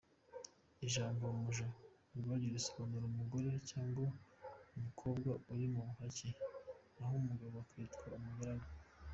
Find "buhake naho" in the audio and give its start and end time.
5.87-7.13